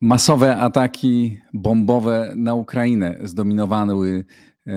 [0.00, 4.24] Masowe ataki bombowe na Ukrainę zdominowały
[4.66, 4.72] e,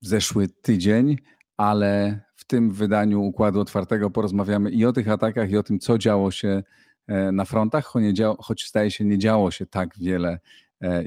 [0.00, 1.16] zeszły tydzień,
[1.56, 5.98] ale w tym wydaniu Układu Otwartego porozmawiamy i o tych atakach, i o tym, co
[5.98, 6.62] działo się
[7.06, 7.92] e, na frontach,
[8.38, 10.38] choć zdaje się nie działo się tak wiele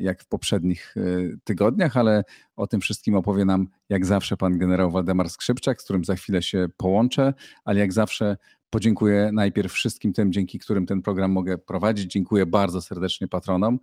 [0.01, 0.95] jak w poprzednich
[1.43, 2.23] tygodniach, ale
[2.55, 6.41] o tym wszystkim opowie nam jak zawsze pan generał Waldemar Skrzypczak, z którym za chwilę
[6.41, 7.33] się połączę,
[7.65, 8.37] ale jak zawsze
[8.73, 12.11] Podziękuję najpierw wszystkim tym, dzięki którym ten program mogę prowadzić.
[12.11, 13.79] Dziękuję bardzo serdecznie patronom.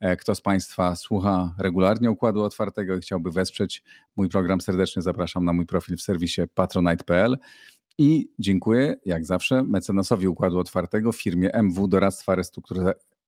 [0.00, 3.82] E, kto z Państwa słucha regularnie Układu Otwartego i chciałby wesprzeć
[4.16, 7.38] mój program, serdecznie zapraszam na mój profil w serwisie patronite.pl.
[7.98, 12.36] I dziękuję, jak zawsze, mecenasowi Układu Otwartego, firmie MW Doradztwa.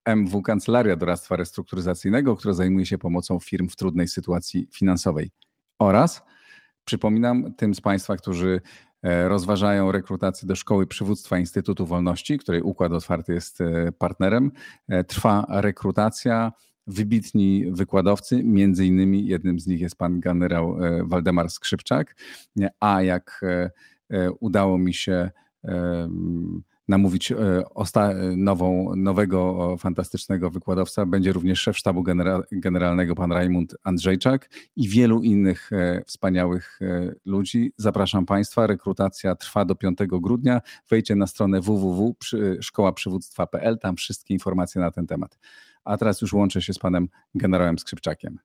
[0.06, 5.30] MW Kancelaria Doradztwa Restrukturyzacyjnego, która zajmuje się pomocą firm w trudnej sytuacji finansowej.
[5.78, 6.22] Oraz
[6.84, 8.60] przypominam tym z Państwa, którzy
[9.06, 14.52] E, rozważają rekrutację do Szkoły Przywództwa Instytutu Wolności, której Układ Otwarty jest e, partnerem.
[14.88, 16.52] E, trwa rekrutacja.
[16.88, 22.16] Wybitni wykładowcy, między innymi jednym z nich jest pan generał Waldemar Skrzypczak,
[22.80, 23.44] a jak
[24.40, 25.30] udało mi się
[26.88, 27.36] namówić e,
[28.36, 31.06] nową, nowego fantastycznego wykładowca.
[31.06, 37.12] Będzie również szef sztabu genera generalnego pan Rajmund Andrzejczak i wielu innych e, wspaniałych e,
[37.24, 37.72] ludzi.
[37.76, 38.66] Zapraszam Państwa.
[38.66, 40.60] Rekrutacja trwa do 5 grudnia.
[40.90, 43.78] Wejdźcie na stronę www.szkołaprzywództwa.pl.
[43.78, 45.38] Tam wszystkie informacje na ten temat.
[45.84, 48.38] A teraz już łączę się z panem generałem Skrzypczakiem.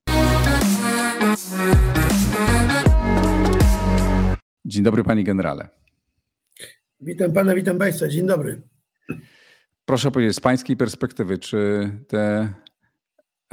[4.66, 5.70] Dzień dobry, panie generale.
[7.02, 8.08] Witam pana, witam państwa.
[8.08, 8.62] Dzień dobry.
[9.86, 12.54] Proszę powiedzieć, z pańskiej perspektywy, czy te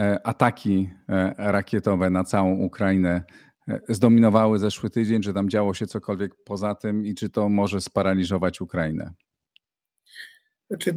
[0.01, 3.23] e, ataki e, rakietowe na całą Ukrainę
[3.69, 7.81] e, zdominowały zeszły tydzień, czy tam działo się cokolwiek poza tym i czy to może
[7.81, 9.13] sparaliżować Ukrainę?
[10.69, 10.95] Znaczy,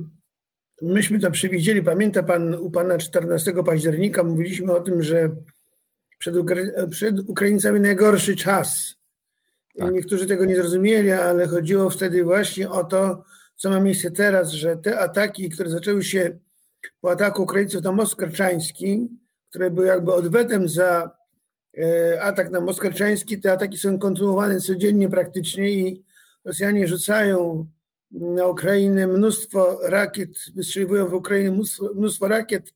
[0.81, 1.83] myśmy to przewidzieli.
[1.83, 5.35] Pamięta pan, u pana 14 października mówiliśmy o tym, że
[6.17, 9.00] przed, Ukra- przed Ukraińcami najgorszy czas.
[9.77, 9.93] Tak.
[9.93, 13.23] Niektórzy tego nie zrozumieli, ale chodziło wtedy właśnie o to,
[13.55, 16.37] co ma miejsce teraz, że te ataki, które zaczęły się
[17.01, 19.09] po ataku Ukraińców na most Karczański,
[19.49, 21.11] które były jakby odwetem za
[21.77, 26.03] e, atak na most Karczański, te ataki są kontynuowane codziennie praktycznie i
[26.45, 27.67] Rosjanie rzucają
[28.11, 32.73] na Ukrainę mnóstwo rakiet, wystrzeliwują w Ukrainie mnóstwo, mnóstwo rakiet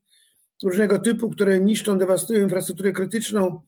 [0.63, 3.61] różnego typu, które niszczą, dewastują infrastrukturę krytyczną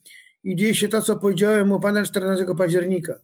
[0.48, 3.20] i dzieje się to, co powiedziałem u pana 14 października.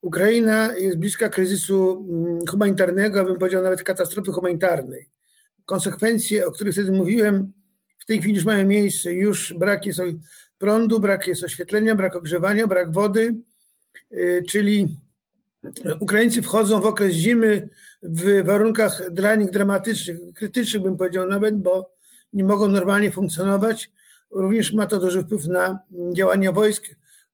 [0.00, 5.08] Ukraina jest bliska kryzysu mm, humanitarnego, bym powiedział nawet katastrofy humanitarnej.
[5.64, 7.52] Konsekwencje, o których wtedy mówiłem,
[7.98, 9.12] w tej chwili już mają miejsce.
[9.12, 10.00] Już brak jest
[10.58, 13.34] prądu, brak jest oświetlenia, brak ogrzewania, brak wody,
[14.12, 14.96] y, czyli
[16.00, 17.68] Ukraińcy wchodzą w okres zimy
[18.02, 21.90] w warunkach dla nich dramatycznych, krytycznych bym powiedział nawet, bo
[22.32, 23.90] nie mogą normalnie funkcjonować.
[24.30, 25.78] Również ma to duży wpływ na
[26.12, 26.84] działania wojsk,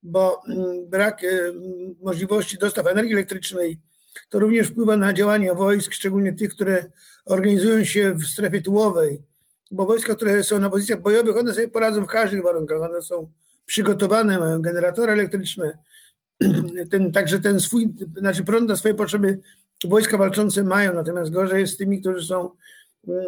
[0.03, 1.29] bo mm, brak e,
[2.03, 3.81] możliwości dostaw energii elektrycznej
[4.29, 6.91] to również wpływa na działania wojsk, szczególnie tych, które
[7.25, 9.23] organizują się w strefie tyłowej,
[9.71, 13.31] bo wojska, które są na pozycjach bojowych, one sobie poradzą w każdych warunkach, one są
[13.67, 15.79] przygotowane, mają generatory elektryczne,
[16.91, 19.41] ten, także ten swój, znaczy prąd na swoje potrzeby
[19.85, 22.51] wojska walczące mają, natomiast gorzej jest z tymi, którzy są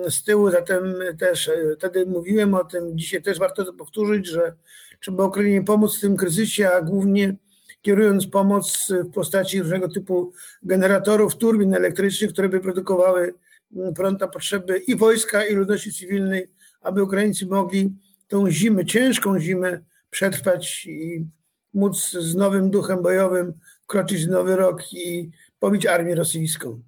[0.09, 4.53] z tyłu, zatem też e, wtedy mówiłem o tym, dzisiaj też warto to powtórzyć, że
[5.01, 7.37] trzeba Ukrainie pomóc w tym kryzysie, a głównie
[7.83, 10.33] kierując pomoc w postaci różnego typu
[10.63, 13.35] generatorów, turbin elektrycznych, które by produkowały
[13.77, 16.51] mm, prąd na potrzeby i wojska, i ludności cywilnej,
[16.81, 17.93] aby Ukraińcy mogli
[18.29, 21.27] tą zimę, ciężką zimę przetrwać i
[21.75, 23.53] móc z nowym duchem bojowym
[23.85, 26.83] wkroczyć w nowy rok i pobić armię rosyjską.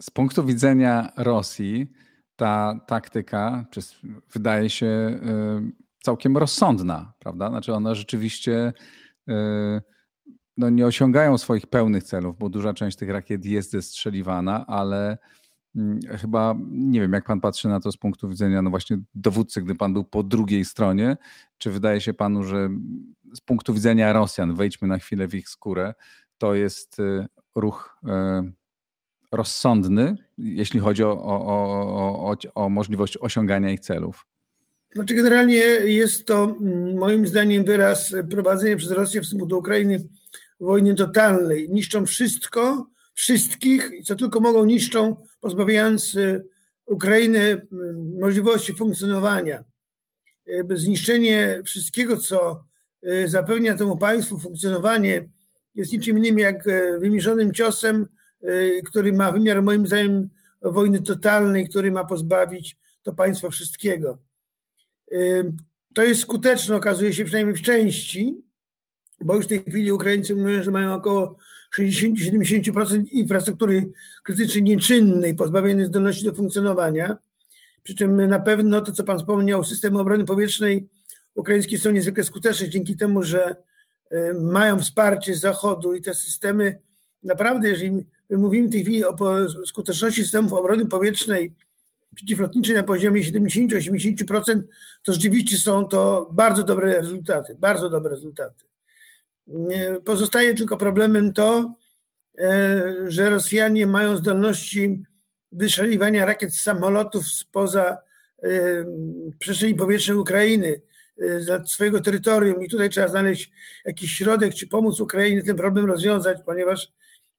[0.00, 1.92] Z punktu widzenia Rosji
[2.36, 3.66] ta taktyka
[4.32, 7.48] wydaje się y, całkiem rozsądna, prawda?
[7.48, 8.72] Znaczy one rzeczywiście
[9.28, 9.32] y,
[10.56, 15.18] no, nie osiągają swoich pełnych celów, bo duża część tych rakiet jest zestrzeliwana, ale
[15.76, 19.62] mm, chyba nie wiem, jak pan patrzy na to z punktu widzenia no właśnie dowódcy,
[19.62, 21.16] gdy pan był po drugiej stronie,
[21.58, 22.68] czy wydaje się panu, że
[23.34, 25.94] z punktu widzenia Rosjan, wejdźmy na chwilę w ich skórę,
[26.38, 27.98] to jest y, ruch
[29.36, 34.26] rozsądny, jeśli chodzi o, o, o, o możliwość osiągania ich celów?
[34.94, 40.08] Znaczy generalnie jest to mm, moim zdaniem wyraz prowadzenia przez Rosję w stosunku do Ukrainy
[40.60, 41.70] wojny totalnej.
[41.70, 46.44] Niszczą wszystko, wszystkich, co tylko mogą niszczą, pozbawiając y,
[46.86, 47.66] Ukrainy
[48.20, 49.64] możliwości funkcjonowania,
[50.74, 52.64] zniszczenie wszystkiego, co
[53.26, 55.28] zapewnia temu państwu funkcjonowanie,
[55.74, 56.64] jest niczym innym jak
[57.00, 58.06] wymierzonym ciosem,
[58.84, 60.28] który ma wymiar moim zdaniem
[60.62, 64.18] wojny totalnej, który ma pozbawić to państwo wszystkiego.
[65.94, 68.44] To jest skuteczne, okazuje się przynajmniej w części,
[69.20, 71.36] bo już w tej chwili Ukraińcy mówią, że mają około
[71.78, 73.92] 60-70% infrastruktury
[74.22, 77.16] krytycznej nieczynnej, pozbawionej zdolności do funkcjonowania.
[77.82, 80.88] Przy czym na pewno to, co Pan wspomniał, systemy obrony powietrznej
[81.34, 83.56] ukraińskie są niezwykle skuteczne dzięki temu, że
[84.10, 86.78] e, mają wsparcie z Zachodu i te systemy
[87.22, 88.06] naprawdę, jeżeli
[88.38, 89.16] mówimy w tej chwili o
[89.66, 91.54] skuteczności systemów obrony powietrznej
[92.14, 94.62] przeciwlotniczej na poziomie 70-80%,
[95.02, 98.64] to rzeczywiście są to bardzo dobre rezultaty, bardzo dobre rezultaty.
[100.04, 101.74] Pozostaje tylko problemem to,
[102.38, 105.02] e, że Rosjanie mają zdolności
[105.52, 107.98] wystrzeliwania rakiet z samolotów spoza
[108.42, 108.48] e,
[109.38, 110.80] przestrzeni powietrznej Ukrainy,
[111.16, 113.52] z swojego terytorium i tutaj trzeba znaleźć
[113.84, 116.92] jakiś środek, czy pomóc Ukrainie ten problem rozwiązać, ponieważ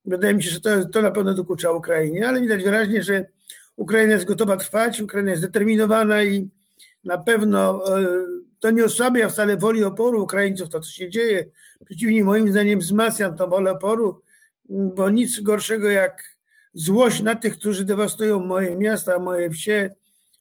[0.06, 3.26] wydaje mi się, że to, to na pewno dokucza Ukrainie, ale widać wyraźnie, że
[3.76, 6.50] Ukraina jest gotowa trwać, Ukraina jest zdeterminowana i
[7.04, 8.08] na pewno e,
[8.60, 11.46] to nie osłabia wcale woli oporu Ukraińców, to co się dzieje.
[11.86, 14.22] Przeciwnie, moim zdaniem wzmacnia to wolę oporu,
[14.70, 16.24] bo nic gorszego jak
[16.74, 19.96] złość na tych, którzy dewastują moje miasta, moje wsie,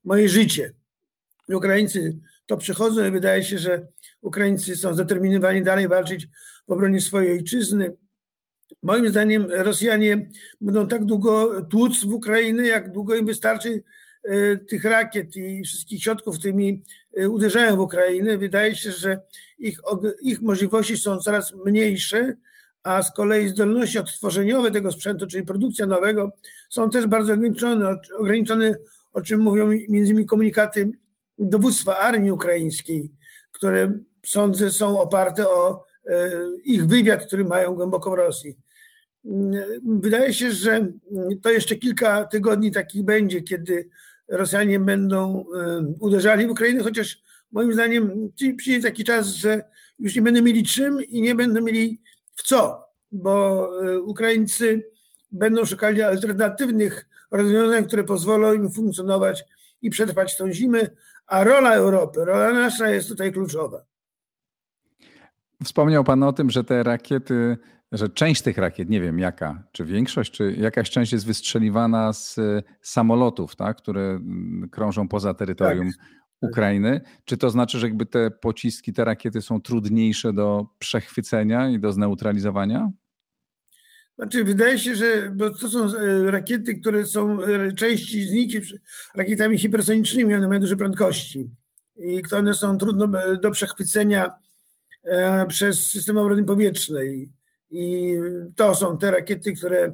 [0.05, 0.73] moje życie.
[1.49, 3.87] Ukraińcy to przychodzą i wydaje się, że
[4.23, 6.29] Ukraińcy są zdeterminowani dalej walczyć
[6.69, 7.97] w obronie swojej ojczyzny.
[8.85, 10.29] Moim zdaniem Rosjanie
[10.61, 13.83] będą tak długo tłuc w Ukrainę, jak długo im wystarczy
[14.25, 16.83] e, tych rakiet i wszystkich środków, którymi
[17.17, 18.39] e, uderzają w Ukrainę.
[18.39, 19.21] Wydaje się, że
[19.59, 19.81] ich,
[20.23, 22.37] ich możliwości są coraz mniejsze,
[22.83, 26.33] a z kolei zdolności odtworzeniowe tego sprzętu, czyli produkcja nowego,
[26.71, 28.75] są też bardzo ograniczone, ograniczone
[29.13, 30.91] o czym mówią między innymi komunikaty
[31.39, 33.11] dowództwa armii ukraińskiej,
[33.53, 33.93] które
[34.27, 36.31] sądzę są oparte o e,
[36.65, 38.64] ich wywiad, który mają głęboko w Rosji.
[39.85, 40.87] Wydaje się, że
[41.43, 43.89] to jeszcze kilka tygodni takich będzie, kiedy
[44.29, 45.45] Rosjanie będą
[46.01, 47.23] uderzali w Ukrainę, chociaż
[47.53, 49.65] moim zdaniem przyjdzie taki czas, że
[49.99, 52.01] już nie będą mieli czym i nie będą mieli
[52.35, 54.91] w co, bo e, Ukraińcy
[55.33, 59.45] będą szukali alternatywnych rozwiązań, które pozwolą im funkcjonować
[59.83, 60.91] i przetrwać tą zimę,
[61.27, 63.85] a rola Europy, rola nasza jest tutaj kluczowa.
[65.65, 67.57] Wspomniał Pan o tym, że te rakiety
[67.95, 72.41] że część tych rakiet, nie wiem jaka, czy większość, czy jakaś część jest wystrzeliwana z
[72.83, 76.51] samolotów, tak, które mm, krążą poza terytorium tak.
[76.51, 77.01] Ukrainy.
[77.25, 81.93] Czy to znaczy, że jakby te pociski, te rakiety są trudniejsze do przechwycenia i do
[81.93, 82.91] zneutralizowania?
[84.19, 88.63] Znaczy, wydaje się, że bo to są e, rakiety, które są, e, części z nich
[89.15, 91.51] rakietami hipersonicznymi, one mają duże prędkości
[91.97, 94.31] i one są trudno e, do przechwycenia
[95.49, 97.29] przez system obrony powietrznej.
[97.75, 98.17] I
[98.57, 99.93] to są te rakiety, które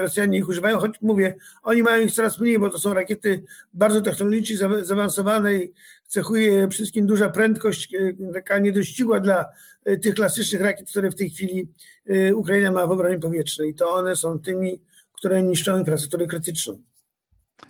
[0.00, 4.00] Rosjanie ich używają, choć mówię, oni mają ich coraz mniej, bo to są rakiety bardzo
[4.00, 5.72] technologicznie zaawansowane i
[6.06, 9.44] cechuje wszystkim duża prędkość, e, taka niedościgła dla
[9.84, 11.68] e, tych klasycznych rakiet, które w tej chwili
[12.06, 13.74] e, Ukraina ma w obronie powietrznej.
[13.74, 14.80] To one są tymi,
[15.12, 16.82] które niszczą infrastrukturę krytyczną.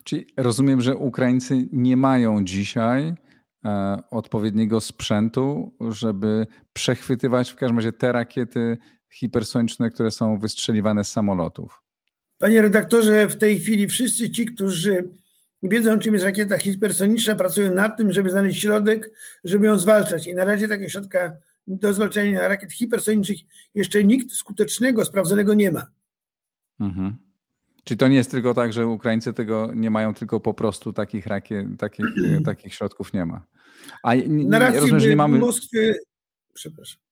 [0.05, 3.15] Czyli rozumiem, że Ukraińcy nie mają dzisiaj
[4.11, 8.79] odpowiedniego sprzętu, żeby przechwytywać w każdym razie te rakiety
[9.11, 11.83] hipersoniczne, które są wystrzeliwane z samolotów.
[12.39, 15.09] Panie redaktorze, w tej chwili wszyscy ci, którzy
[15.63, 19.11] wiedzą, czym jest rakieta hipersoniczna, pracują nad tym, żeby znaleźć środek,
[19.45, 20.27] żeby ją zwalczać.
[20.27, 21.37] I na razie takiego środka
[21.67, 23.39] do zwalczania rakiet hipersonicznych
[23.75, 25.87] jeszcze nikt skutecznego, sprawdzonego nie ma.
[26.81, 27.17] Mhm.
[27.85, 31.27] Czyli to nie jest tylko tak, że Ukraińcy tego nie mają, tylko po prostu takich
[31.27, 32.07] rakiet, takich,
[32.45, 33.45] takich środków nie ma.
[34.03, 35.39] A na razie rozumiem, że nie mamy.
[35.39, 35.99] Moskwy,
[36.55, 37.08] przepraszam.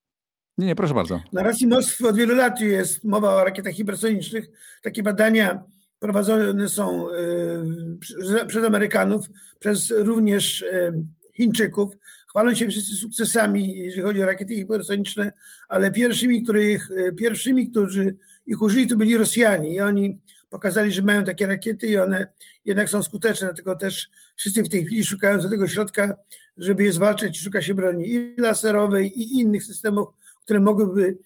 [0.58, 1.20] Nie, nie, proszę bardzo.
[1.32, 4.48] Na racji Moskwy od wielu lat jest mowa o rakietach hipersonicznych.
[4.82, 5.64] Takie badania
[5.98, 9.26] prowadzone są e, przez Amerykanów,
[9.58, 10.92] przez również e,
[11.34, 11.94] Chińczyków.
[12.28, 15.32] Chwalą się wszyscy sukcesami, jeżeli chodzi o rakiety hipersoniczne,
[15.68, 20.20] ale pierwszymi, których, e, pierwszymi którzy ich użyli, to byli Rosjanie i oni
[20.50, 22.26] pokazali, że mają takie rakiety i one
[22.64, 26.16] jednak są skuteczne, dlatego też wszyscy w tej chwili szukają do tego środka,
[26.56, 27.38] żeby je zwalczać.
[27.38, 30.08] Szuka się broni i laserowej, i innych systemów
[30.46, 31.18] które mogłyby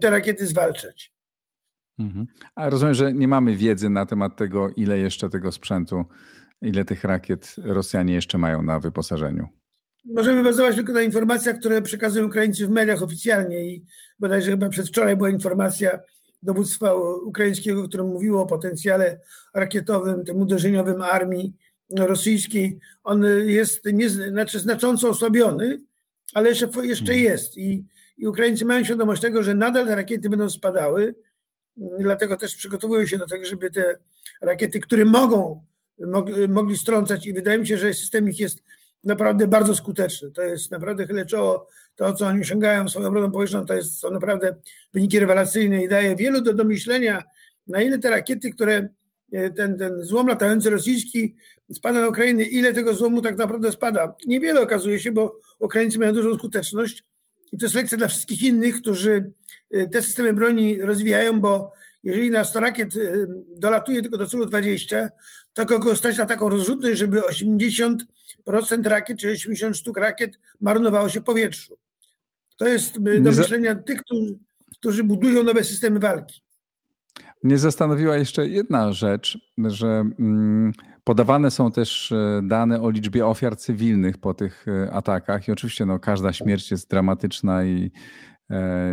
[0.00, 1.14] te rakiety zwalczać.
[1.98, 2.26] Mhm.
[2.54, 6.04] A rozumiem, że nie mamy wiedzy na temat tego, ile jeszcze tego sprzętu,
[6.62, 9.48] ile tych rakiet Rosjanie jeszcze mają na wyposażeniu.
[10.04, 13.84] Możemy bazować tylko na informacjach, które przekazują Ukraińcy w mediach oficjalnie i
[14.18, 15.98] bodajże chyba przedwczoraj była informacja
[16.42, 16.94] dowództwa
[17.26, 19.20] ukraińskiego, które mówiło o potencjale
[19.54, 21.54] rakietowym, tym uderzeniowym armii
[21.98, 22.78] rosyjskiej.
[23.04, 25.80] On jest nie, znaczy znacząco osłabiony,
[26.34, 27.24] ale jeszcze, jeszcze hmm.
[27.24, 27.58] jest.
[27.58, 27.84] I,
[28.18, 31.14] I Ukraińcy mają świadomość tego, że nadal te rakiety będą spadały,
[31.76, 33.98] dlatego też przygotowują się do tego, żeby te
[34.40, 35.64] rakiety, które mogą,
[36.48, 38.62] mogli, strącać i wydaje mi się, że system ich jest
[39.04, 40.30] naprawdę bardzo skuteczny.
[40.30, 41.68] To jest naprawdę chylę czoło.
[41.96, 44.56] To, co oni osiągają swoją obroną powietrzną, to jest, są naprawdę
[44.92, 47.22] wyniki rewelacyjne i daje wielu do domyślenia,
[47.66, 48.88] na ile te rakiety, które
[49.32, 51.36] e, ten, ten złom latający rosyjski
[51.72, 54.14] spada na Ukrainę, ile tego złomu tak naprawdę spada.
[54.26, 57.04] Niewiele okazuje się, bo Ukraińcy mają dużą skuteczność
[57.54, 59.32] i to jest lekcja dla wszystkich innych, którzy
[59.70, 64.46] e, te systemy broni rozwijają, bo jeżeli na 100 rakiet e, dolatuje tylko do celu
[64.46, 65.10] 20,
[65.52, 67.96] to kogo stać na taką rozrzutność, żeby 80%
[68.84, 71.78] rakiet, czy 80 sztuk rakiet marnowało się w powietrzu.
[72.56, 74.38] To jest e, do myślenia tych, którzy,
[74.78, 76.42] którzy budują nowe systemy walki.
[77.42, 79.86] Mnie zastanowiła jeszcze jedna rzecz, że
[80.18, 80.72] mm,
[81.04, 85.98] podawane są też e, dane o liczbie ofiar cywilnych po tych atakach i oczywiście no,
[85.98, 87.90] każda śmierć jest dramatyczna i,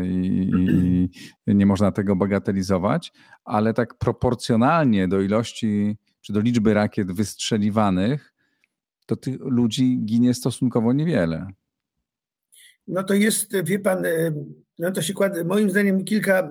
[0.04, 1.10] i, i,
[1.48, 3.14] i nie można tego bagatelizować,
[3.46, 8.34] ale tak proporcjonalnie do ilości czy do liczby rakiet wystrzeliwanych,
[9.06, 11.48] to tych ludzi ginie stosunkowo niewiele.
[12.88, 14.10] No to jest, wie pan, e,
[14.80, 16.50] no to się kłada, moim zdaniem kilka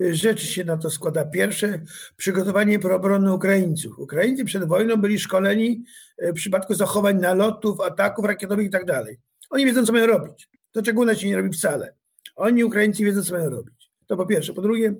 [0.00, 1.24] rzeczy się na to składa.
[1.24, 1.80] Pierwsze,
[2.16, 3.98] przygotowanie obrony Ukraińców.
[3.98, 5.84] Ukraińcy przed wojną byli szkoleni
[6.18, 9.18] e, w przypadku zachowań nalotów, ataków rakietowych i tak dalej.
[9.50, 10.48] Oni wiedzą, co mają robić.
[10.72, 11.94] To czego u nas się nie robi wcale.
[12.36, 13.90] Oni, Ukraińcy, wiedzą, co mają robić.
[14.06, 14.52] To po pierwsze.
[14.52, 14.94] Po drugie,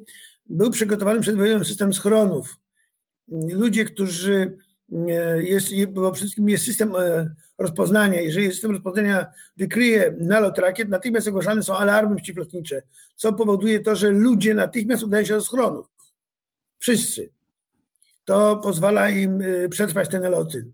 [0.47, 2.57] był przygotowany przed wojną system schronów
[3.53, 4.59] ludzie, którzy
[5.09, 8.21] e, jest, bo wszystkim jest system e, rozpoznania.
[8.21, 12.83] Jeżeli system rozpoznania wykryje nalot rakiet, natychmiast ogłaszane są alarmy przeciwlotnicze,
[13.17, 15.87] co powoduje to, że ludzie natychmiast udają się do schronów.
[16.79, 17.31] Wszyscy.
[18.25, 20.67] To pozwala im e, przetrwać te naloty.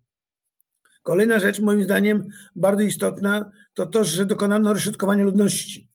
[1.02, 5.88] Kolejna rzecz, moim zdaniem, bardzo istotna, to to, że dokonano rozśrodkowania ludności.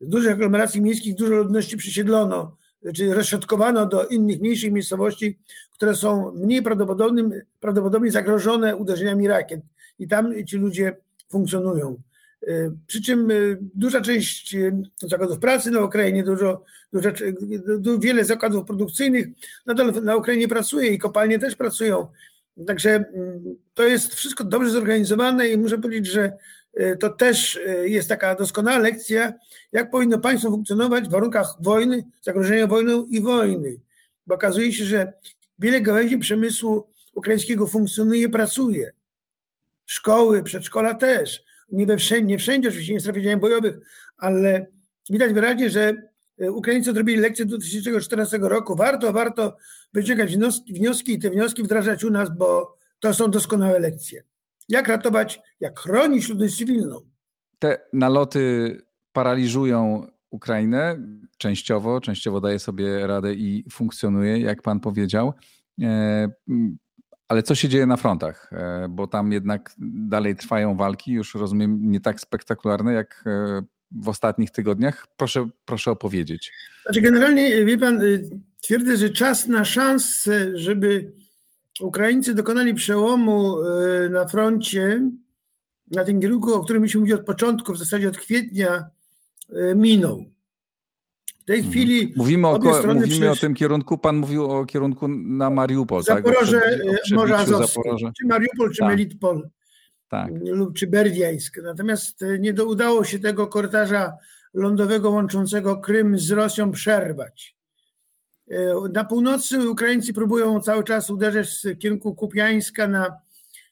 [0.00, 2.56] Z dużych aglomeracji miejskich dużo ludności przesiedlono
[2.94, 5.38] czy rozśrodkowano do innych mniejszych miejscowości,
[5.72, 6.62] które są mniej
[7.60, 9.60] prawdopodobnie zagrożone uderzeniami rakiet.
[10.02, 10.96] I tam ci ludzie
[11.28, 11.96] funkcjonują.
[12.48, 17.10] Y, przy czym y, duża część y, zakładów pracy na Ukrainie, dużo, dużo,
[17.98, 19.26] wiele zakładów produkcyjnych
[19.66, 22.06] nadal na Ukrainie pracuje i kopalnie też pracują.
[22.66, 23.04] Także
[23.74, 26.32] to jest wszystko dobrze zorganizowane i muszę powiedzieć, że
[27.00, 29.32] to też jest taka doskonała lekcja,
[29.72, 33.76] jak powinno państwo funkcjonować w warunkach wojny, zagrożenia wojną i wojny.
[34.26, 35.12] Bo okazuje się, że
[35.58, 38.92] wiele gałęzi przemysłu ukraińskiego funkcjonuje, pracuje.
[39.86, 41.42] Szkoły, przedszkola też.
[41.72, 43.78] Nie, we wszędzie, nie wszędzie, oczywiście nie strefie bojowych,
[44.16, 44.66] ale
[45.10, 45.92] widać wyraźnie, że
[46.42, 48.76] y, Ukraińcy odrobili lekcję 2014 roku.
[48.76, 49.56] Warto, warto
[49.92, 50.36] wyciągać
[50.68, 54.22] wnioski, i te wnioski wdrażać u nas, bo to są doskonałe lekcje
[54.68, 57.00] jak ratować, jak chronić ludność cywilną.
[57.58, 58.76] Te naloty
[59.12, 60.98] paraliżują Ukrainę
[61.38, 65.32] częściowo, częściowo daje sobie radę i funkcjonuje, jak pan powiedział.
[67.32, 68.50] Ale co się dzieje na frontach?
[68.52, 69.74] E, bo tam jednak
[70.08, 75.06] dalej trwają walki, już rozumiem, nie tak spektakularne jak e, w ostatnich tygodniach.
[75.16, 76.52] Proszę, proszę opowiedzieć.
[76.82, 78.00] Znaczy generalnie, wie pan,
[78.60, 81.12] twierdzę, że czas na szansę, żeby
[81.80, 85.10] Ukraińcy dokonali przełomu e, na froncie,
[85.90, 88.84] na tym kierunku, o którym myśmy mówili od początku, w zasadzie od kwietnia,
[89.52, 90.24] e, minął.
[91.42, 91.72] W tej mhm.
[91.72, 92.12] chwili.
[92.16, 93.38] Mówimy, o, mówimy przecież...
[93.38, 96.04] o tym kierunku, pan mówił o kierunku na Mariupol.
[96.04, 96.24] Tak?
[96.24, 97.10] Zaporoże, tak?
[97.12, 97.80] Morze Azowskie,
[98.18, 98.88] czy Mariupol, czy tak.
[98.88, 99.48] Melitpol,
[100.08, 100.30] tak.
[100.44, 101.58] lub czy Berdiańsk.
[101.62, 104.12] Natomiast nie do, udało się tego korytarza
[104.54, 107.56] lądowego łączącego Krym z Rosją przerwać.
[108.50, 113.16] E, na północy Ukraińcy próbują cały czas uderzać z kierunku Kupiańska na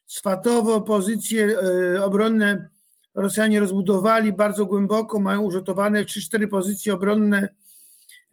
[0.06, 0.80] Swatowo.
[0.80, 1.58] Pozycje
[1.94, 2.68] e, obronne
[3.14, 7.48] Rosjanie rozbudowali bardzo głęboko, mają użytowane 3-4 pozycje obronne,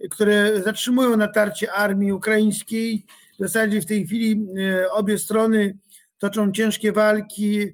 [0.09, 3.05] które zatrzymują natarcie armii ukraińskiej.
[3.39, 5.77] W zasadzie w tej chwili e, obie strony
[6.17, 7.73] toczą ciężkie walki.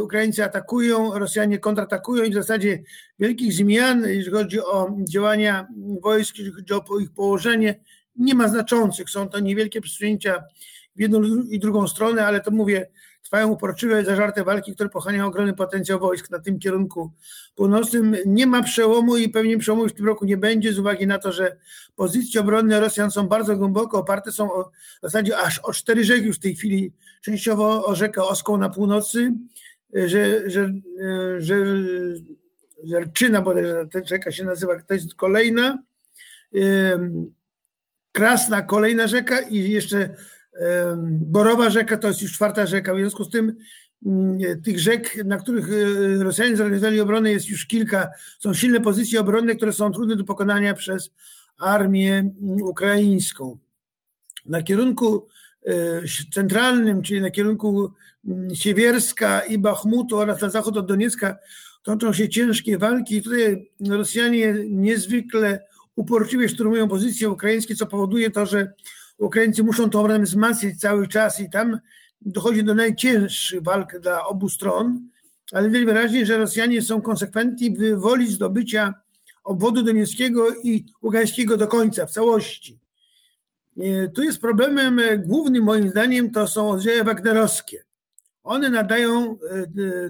[0.00, 2.82] Ukraińcy atakują, Rosjanie kontratakują i w zasadzie
[3.18, 5.66] wielkich zmian, jeśli chodzi o działania
[6.02, 7.80] wojsk, jeśli chodzi o ich położenie,
[8.16, 9.10] nie ma znaczących.
[9.10, 10.44] Są to niewielkie przesunięcia
[10.96, 12.86] w jedną i drugą stronę, ale to mówię,
[13.24, 17.12] trwają uporczywe, zażarte walki, które pochłaniają ogromny potencjał wojsk na tym kierunku
[17.54, 18.16] północnym.
[18.26, 21.32] Nie ma przełomu i pewnie przełomu w tym roku nie będzie z uwagi na to,
[21.32, 21.56] że
[21.96, 24.64] pozycje obronne Rosjan są bardzo głęboko, oparte są o,
[24.98, 28.70] w zasadzie aż o cztery rzeki już w tej chwili, częściowo o rzekę Oską na
[28.70, 29.32] północy,
[29.94, 30.72] że, że,
[31.38, 31.56] że,
[32.84, 33.54] że Rczyna, bo
[33.92, 35.78] ta rzeka się nazywa, to jest kolejna,
[38.12, 40.14] Krasna, kolejna rzeka i jeszcze
[41.06, 42.94] Borowa rzeka to jest już czwarta rzeka.
[42.94, 43.56] W związku z tym
[44.06, 48.10] mm, tych rzek, na których e, Rosjanie zorganizowali obronę jest już kilka.
[48.38, 51.10] Są silne pozycje obronne, które są trudne do pokonania przez
[51.58, 53.58] armię mm, ukraińską.
[54.46, 55.28] Na kierunku
[55.66, 55.72] e,
[56.32, 57.92] centralnym, czyli na kierunku
[58.26, 61.38] mm, Siewierska i Bachmutu oraz na zachód od Doniecka
[61.82, 63.22] toczą się ciężkie walki.
[63.22, 65.60] Tutaj Rosjanie niezwykle
[65.96, 68.72] uporczywie szturmują pozycje ukraińskie, co powoduje to, że
[69.18, 71.78] Ukraińcy muszą tą obronę wzmacniać cały czas i tam
[72.20, 75.08] dochodzi do najcięższych walk dla obu stron,
[75.52, 78.94] ale widać wyraźnie, że Rosjanie są konsekwentni w woli zdobycia
[79.44, 82.78] obwodu donieckiego i ługańskiego do końca, w całości.
[83.78, 87.84] E, tu jest problemem głównym moim zdaniem, to są oddziały wagnerowskie.
[88.42, 89.36] One nadają e,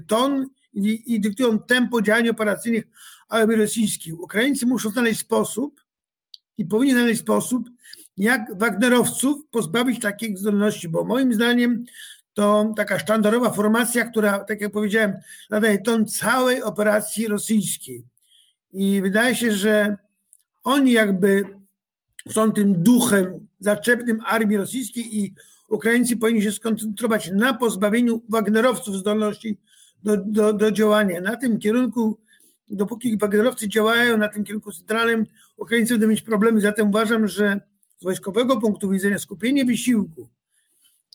[0.06, 2.84] ton i, i dyktują tempo działań operacyjnych
[3.28, 4.12] armii rosyjskiej.
[4.12, 5.83] Ukraińcy muszą znaleźć sposób
[6.58, 7.70] i powinni znaleźć sposób,
[8.16, 11.84] jak Wagnerowców pozbawić takich zdolności, bo moim zdaniem
[12.34, 15.12] to taka sztandarowa formacja, która, tak jak powiedziałem,
[15.50, 18.04] nadaje ton całej operacji rosyjskiej.
[18.72, 19.96] I wydaje się, że
[20.64, 21.44] oni jakby
[22.30, 25.34] są tym duchem zaczepnym armii rosyjskiej i
[25.68, 29.58] Ukraińcy powinni się skoncentrować na pozbawieniu Wagnerowców zdolności
[30.02, 31.20] do, do, do działania.
[31.20, 32.18] Na tym kierunku,
[32.68, 36.60] dopóki Wagnerowcy działają na tym kierunku centralnym, Ukraińcy będą mieć problemy.
[36.60, 37.60] Zatem uważam, że
[37.98, 40.28] z wojskowego punktu widzenia skupienie wysiłku,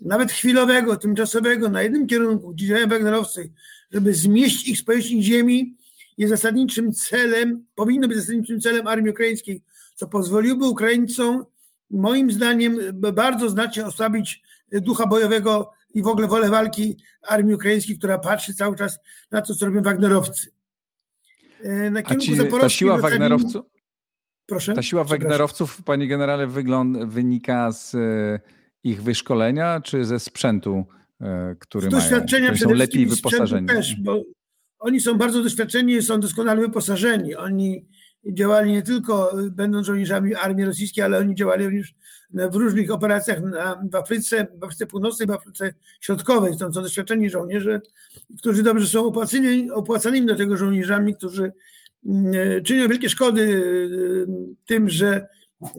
[0.01, 3.51] nawet chwilowego, tymczasowego, na jednym kierunku, gdzie działają Wagnerowcy,
[3.91, 5.75] żeby zmieścić ich z powierzchni ziemi,
[6.17, 9.62] jest zasadniczym celem, powinno być zasadniczym celem armii ukraińskiej,
[9.96, 11.46] co pozwoliłoby Ukraińcom,
[11.89, 14.41] moim zdaniem, bardzo znacznie osłabić
[14.72, 19.00] ducha bojowego i w ogóle wolę walki armii ukraińskiej, która patrzy cały czas
[19.31, 20.51] na to, co robią Wagnerowcy.
[21.63, 23.65] E, na A ci, ta siła Wagnerowców?
[24.50, 24.74] Proszę?
[24.74, 28.39] Ta siła Wagnerowców, panie generale, wygląd, wynika z e,
[28.84, 30.86] ich wyszkolenia, czy ze sprzętu,
[31.22, 32.58] e, który z doświadczenia mają?
[32.58, 33.68] Są lepiej wyposażeni.
[33.68, 34.22] Też, bo
[34.79, 37.35] oni są bardzo doświadczeni i są doskonale wyposażeni.
[37.35, 37.85] Oni
[38.33, 41.94] działali nie tylko będąc żołnierzami armii rosyjskiej, ale oni działali również
[42.33, 43.40] w różnych operacjach
[43.92, 46.57] w Afryce, w Afryce Północnej, w Afryce Środkowej.
[46.57, 47.81] To są doświadczeni żołnierze,
[48.38, 51.51] którzy dobrze są opłaceni, opłacanymi do tego żołnierzami, którzy
[52.64, 54.27] czynią wielkie szkody y,
[54.66, 55.27] tym, że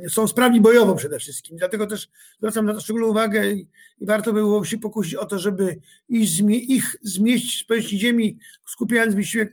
[0.09, 1.57] są sprawni bojowo przede wszystkim.
[1.57, 3.69] Dlatego też zwracam na to szczególną uwagę i,
[4.01, 5.77] warto by było się pokusić o to, żeby
[6.09, 9.53] ich, ich zmieścić z powierzchni ziemi, skupiając wysiłek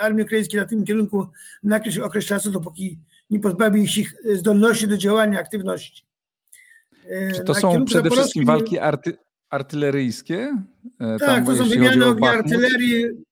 [0.00, 1.26] armii ukraińskiej na tym kierunku
[1.62, 2.98] na jakiś okres czasu, dopóki
[3.30, 6.04] nie pozbawi ich zdolności do działania, aktywności.
[7.34, 9.16] Czy to na są przede wszystkim walki arty,
[9.50, 10.64] artyleryjskie?
[11.00, 13.29] E, tak, to są wymiany ognia artylerii, E,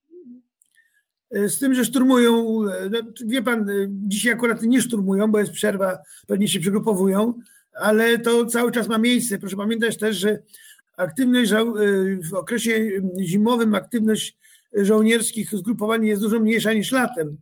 [1.30, 5.52] z tym, że szturmują, e, no, wie pan, e, dzisiaj akurat nie szturmują, bo jest
[5.52, 7.34] przerwa, pewnie się przygrupowują,
[7.72, 9.38] ale to cały czas ma miejsce.
[9.38, 10.42] Proszę pamiętać też, że
[10.96, 11.52] aktywność
[12.30, 14.36] w okresie zimowym, aktywność
[14.72, 17.36] żołnierskich zgrupowań jest dużo mniejsza niż latem.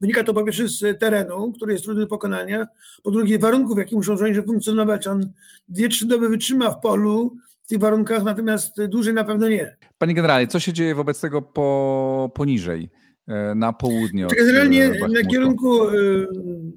[0.00, 2.66] Wynika to po pierwsze z terenu, który jest trudny do pokonania,
[3.02, 5.06] po drugie warunków, w jakich muszą żołnierze funkcjonować.
[5.06, 5.32] On
[5.68, 9.76] dwie, trzy doby wytrzyma w polu, w tych warunkach, natomiast dłużej na pewno nie.
[9.98, 12.90] Panie generale, co się dzieje wobec tego po, poniżej,
[13.28, 14.26] e, na południe?
[14.36, 15.92] Generalnie e, na kierunku, e,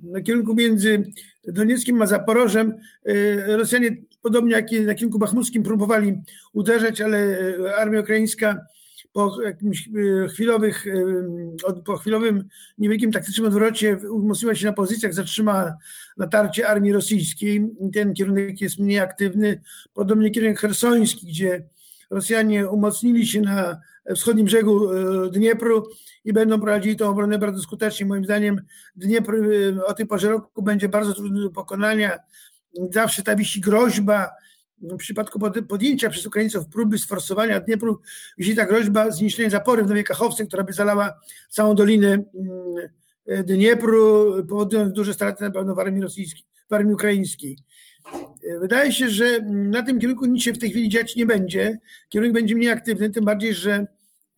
[0.03, 1.03] na kierunku między
[1.47, 2.73] Donieckiem a Zaporożem
[3.47, 6.13] Rosjanie, podobnie jak na kierunku bachmuckim, próbowali
[6.53, 7.37] uderzać, ale
[7.77, 8.65] armia ukraińska
[9.17, 9.89] po jakimś
[10.29, 10.85] chwilowych,
[11.85, 12.43] po chwilowym
[12.77, 15.77] niewielkim taktycznym odwrocie umocniła się na pozycjach, zatrzymała
[16.17, 17.69] natarcie armii rosyjskiej.
[17.93, 19.61] Ten kierunek jest mniej aktywny.
[19.93, 21.63] Podobnie kierunek hersoński, gdzie
[22.09, 23.81] Rosjanie umocnili się na
[24.15, 25.87] wschodnim brzegu e, Dniepru
[26.25, 28.05] i będą prowadzili tą obronę bardzo skutecznie.
[28.05, 28.61] Moim zdaniem
[28.95, 32.19] Dniepr e, o tej porze roku będzie bardzo trudny do pokonania.
[32.91, 34.29] Zawsze ta wisi groźba
[34.81, 38.01] w przypadku podjęcia przez Ukraińców próby sforsowania Dniepru,
[38.37, 44.33] jeśli ta groźba zniszczenia zapory w Nowej Kachowce, która by zalała całą dolinę mm, Dniepru,
[44.49, 47.57] powodując duże straty na pewno w armii rosyjskiej, w armii ukraińskiej.
[48.59, 51.79] Wydaje się, że na tym kierunku nic się w tej chwili dziać nie będzie.
[52.09, 53.87] Kierunek będzie mniej aktywny, tym bardziej, że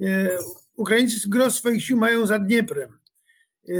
[0.01, 0.29] e,
[0.75, 2.89] Ukraińcy gros swoich sił mają za Dnieprem.
[3.69, 3.73] E,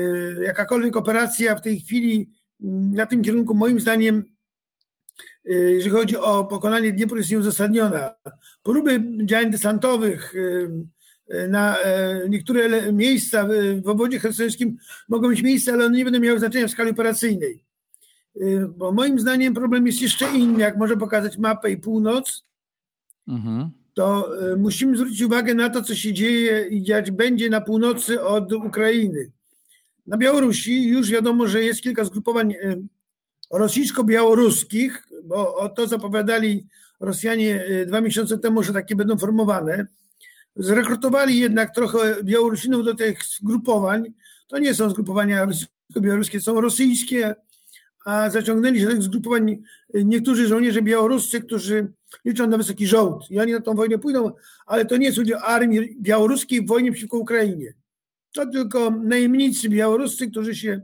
[0.43, 2.29] jakakolwiek operacja w tej chwili
[2.91, 4.23] na tym kierunku, moim zdaniem,
[5.45, 8.15] jeżeli chodzi o pokonanie Dniepru, jest nieuzasadniona.
[8.63, 10.33] Próby działań desantowych
[11.49, 11.77] na
[12.29, 13.47] niektóre miejsca
[13.83, 14.77] w obwodzie hersońskim
[15.09, 17.63] mogą mieć miejsce, ale one nie będą miały znaczenia w skali operacyjnej.
[18.41, 20.59] Y, bo moim zdaniem problem jest jeszcze inny.
[20.59, 22.43] Jak może pokazać mapę i północ,
[23.27, 23.69] mhm.
[23.93, 28.21] to y, musimy zwrócić uwagę na to, co się dzieje i dziać będzie na północy
[28.21, 29.31] od Ukrainy.
[30.07, 32.81] Na Białorusi już wiadomo, że jest kilka zgrupowań y,
[33.51, 36.67] rosyjsko-białoruskich, bo to zapowiadali
[36.99, 39.87] Rosjanie dwa miesiące temu, że takie będą formowane,
[40.55, 44.13] zrekrutowali jednak trochę Białorusinów do tych zgrupowań.
[44.47, 47.35] To nie są zgrupowania rosyjsko-białoruskie, są rosyjskie,
[48.05, 51.91] a zaciągnęli się do tych zgrupowań niektórzy żołnierze białoruscy, którzy
[52.25, 54.31] liczą na wysoki żołd i oni na tą wojnę pójdą,
[54.65, 57.73] ale to nie jest udział armii białoruskiej w wojnie przeciwko Ukrainie.
[58.31, 60.81] To tylko najemnicy białoruscy, którzy się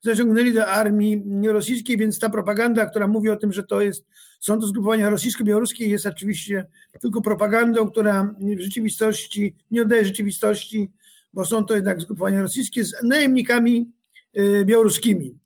[0.00, 4.06] zaciągnęli do armii rosyjskiej, więc ta propaganda, która mówi o tym, że to jest,
[4.40, 6.66] są to zgrupowania rosyjsko-białoruskie, jest oczywiście
[7.00, 10.90] tylko propagandą, która w rzeczywistości nie oddaje rzeczywistości,
[11.32, 13.90] bo są to jednak zgrupowania rosyjskie z najemnikami
[14.38, 15.38] y, białoruskimi.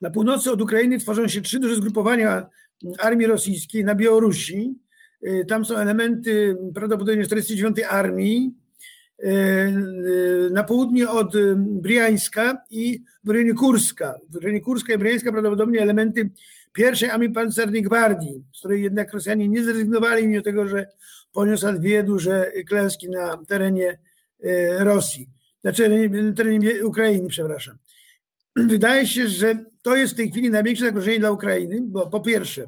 [0.00, 2.46] Na północy od Ukrainy tworzą się trzy duże zgrupowania
[2.98, 4.74] armii rosyjskiej na Białorusi.
[5.26, 8.54] Y, tam są elementy prawdopodobnie 49 armii.
[9.24, 14.14] Y, y, na południe od Briańska i Brynikurska.
[14.28, 16.30] Brynikurska i Briańska prawdopodobnie elementy
[16.72, 20.86] pierwszej armii pancernej gwardii, z której jednak Rosjanie nie zrezygnowali, mimo tego, że
[21.32, 23.98] poniosła dwie duże klęski na terenie
[24.78, 25.28] Rosji,
[25.64, 27.78] na terenie, na terenie Ukrainy, przepraszam.
[28.56, 32.64] Wydaje się, że to jest w tej chwili największe zagrożenie dla Ukrainy, bo po pierwsze,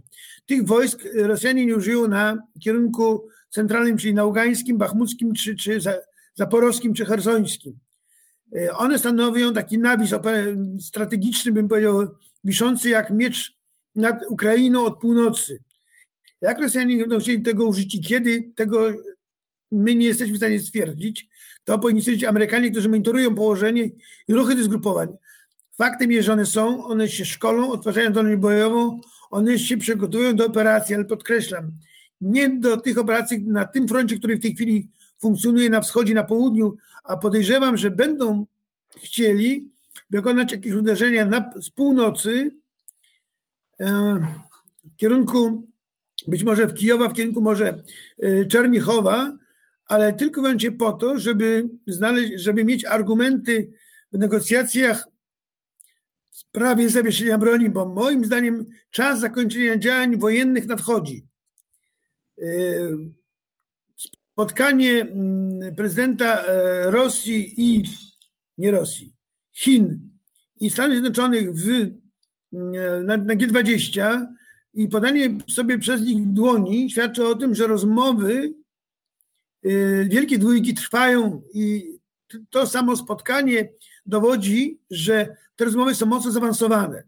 [0.47, 5.81] tych wojsk Rosjanie nie użyją na kierunku centralnym, czyli na Ługańskim, Bachmuckim, czy, czy
[6.35, 7.79] Zaporowskim, czy Hersońskim.
[8.57, 10.11] E, one stanowią taki nawis
[10.81, 12.09] strategiczny, bym powiedział,
[12.45, 13.57] wiszący jak miecz
[13.95, 15.63] nad Ukrainą od północy.
[16.41, 18.93] Jak Rosjanie będą chcieli tego użyć i kiedy, tego
[19.73, 21.29] my nie jesteśmy w stanie stwierdzić.
[21.65, 23.91] To powinni stwierdzić Amerykanie, którzy monitorują położenie
[24.29, 25.09] i ruchy tych zgrupowań.
[25.77, 30.47] Faktem jest, że one są, one się szkolą, odtwarzają zdolność bojową, one się przygotują do
[30.47, 31.73] operacji, ale podkreślam,
[32.21, 34.89] nie do tych operacji na tym froncie, który w tej chwili
[35.23, 38.47] funkcjonuje na wschodzie, na południu, a podejrzewam, że będą
[38.97, 39.71] chcieli
[40.11, 42.51] wykonać jakieś uderzenia na, z północy
[43.81, 44.19] e,
[44.85, 45.69] w kierunku
[46.29, 47.83] być może w Kijowa, w kierunku może
[48.19, 49.39] e, Czernichowa,
[49.87, 53.73] ale tylko wyłącznie po to, żeby znaleźć, żeby mieć argumenty
[54.13, 55.09] w negocjacjach
[56.31, 61.27] sprawie zawieszenia broni, bo moim zdaniem czas zakończenia działań wojennych nadchodzi.
[64.33, 67.83] E, spotkanie mm, prezydenta e, Rosji i
[68.59, 69.13] nie Rosji,
[69.53, 70.11] Chin
[70.61, 71.69] i Stanów Zjednoczonych w,
[72.53, 74.27] mm, na, na G20
[74.75, 78.55] i podanie sobie przez nich dłoni świadczy o tym, że rozmowy
[79.63, 79.69] e,
[80.05, 81.93] wielkie dwójki trwają i
[82.51, 83.69] to samo spotkanie
[84.07, 87.03] dowodzi, że te rozmowy są mocno zaawansowane.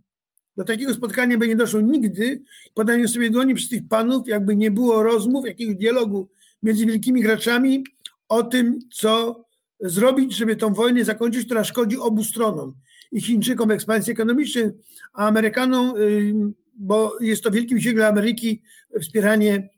[0.57, 2.43] Do takiego spotkania by nie doszło nigdy,
[2.75, 6.29] podanie sobie dłoni przez tych panów, jakby nie było rozmów, jakiegoś dialogu
[6.65, 7.85] między wielkimi graczami
[8.29, 9.45] o tym, co
[9.81, 12.75] zrobić, żeby tą wojnę zakończyć, która szkodzi obu stronom.
[13.13, 14.71] I Chińczykom ekspansji ekonomicznej,
[15.13, 15.95] a Amerykanom,
[16.75, 18.63] bo jest to wielki wysiłek dla Ameryki
[19.01, 19.69] wspieranie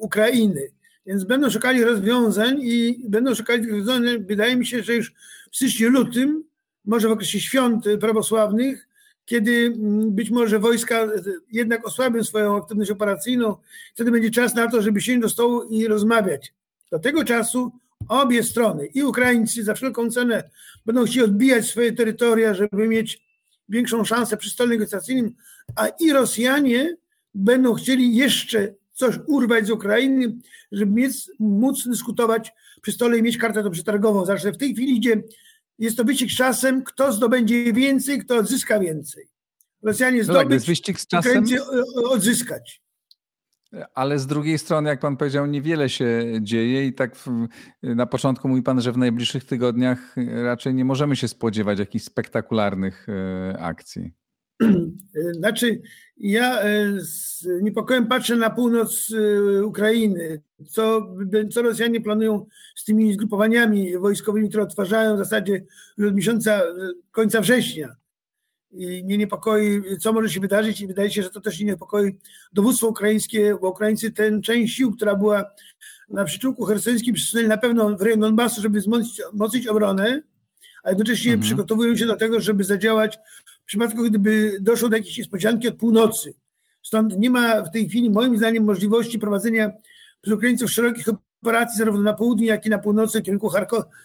[0.00, 0.70] Ukrainy.
[1.06, 4.24] Więc będą szukali rozwiązań i będą szukali rozwiązań.
[4.24, 5.12] Wydaje mi się, że już
[5.52, 6.44] w styczniu, lutym
[6.84, 8.87] może w okresie świąt prawosławnych,
[9.28, 11.06] kiedy mm, być może wojska
[11.52, 13.56] jednak osłabią swoją aktywność operacyjną,
[13.94, 16.52] wtedy będzie czas na to, żeby siąść do stołu i rozmawiać.
[16.90, 17.72] Do tego czasu
[18.08, 20.50] obie strony, i Ukraińcy za wszelką cenę
[20.86, 23.22] będą chcieli odbijać swoje terytoria, żeby mieć
[23.68, 25.34] większą szansę przy stole negocjacyjnym,
[25.76, 26.96] a i Rosjanie
[27.34, 30.36] będą chcieli jeszcze coś urwać z Ukrainy,
[30.72, 34.24] żeby mieć, móc dyskutować przy stole i mieć kartę do przetargową.
[34.24, 35.22] Zawsze w tej chwili idzie
[35.78, 39.28] jest to wyścig z czasem, kto zdobędzie więcej, kto odzyska więcej.
[39.82, 41.44] Rosjanie zdobyć, no tak, wyścig z czasem.
[42.04, 42.82] odzyskać.
[43.94, 47.46] Ale z drugiej strony, jak pan powiedział, niewiele się dzieje i tak w,
[47.82, 50.14] na początku mówi pan, że w najbliższych tygodniach
[50.44, 54.12] raczej nie możemy się spodziewać jakichś spektakularnych e, akcji.
[55.38, 55.80] Znaczy,
[56.16, 61.14] ja e, z niepokojem patrzę na północ e, Ukrainy, co,
[61.50, 65.64] co Rosjanie planują z tymi zgrupowaniami wojskowymi, które odtwarzają w zasadzie
[66.08, 66.64] od miesiąca, e,
[67.10, 67.96] końca września.
[68.72, 72.18] I mnie niepokoi, co może się wydarzyć i wydaje się, że to też nie niepokoi
[72.52, 75.44] dowództwo ukraińskie, bo Ukraińcy ten część sił, która była
[76.08, 80.22] na przyczółku hersońskim, przesunęli na pewno w rejon Donbasu, żeby wzmocnić obronę,
[80.82, 81.42] a jednocześnie mhm.
[81.42, 83.18] przygotowują się do tego, żeby zadziałać
[83.68, 86.34] przypadku, gdyby doszło do jakiejś niespodzianki od północy.
[86.82, 89.72] Stąd nie ma w tej chwili, moim zdaniem, możliwości prowadzenia
[90.20, 91.06] przez Ukraińców szerokich
[91.42, 93.50] operacji zarówno na południu, jak i na północy, w kierunku